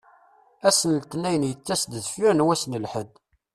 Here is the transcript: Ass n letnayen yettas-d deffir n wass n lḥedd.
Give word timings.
Ass 0.67 0.79
n 0.85 0.89
letnayen 1.01 1.47
yettas-d 1.49 1.91
deffir 2.03 2.31
n 2.33 2.45
wass 2.45 2.63
n 2.67 2.79
lḥedd. 2.83 3.11